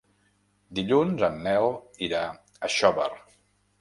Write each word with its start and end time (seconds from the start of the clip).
Dilluns 0.79 1.21
en 1.29 1.37
Nel 1.49 1.69
irà 2.07 2.23
a 2.69 2.71
Xóvar. 2.77 3.11